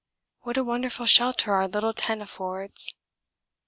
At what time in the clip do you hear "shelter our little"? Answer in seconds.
1.05-1.93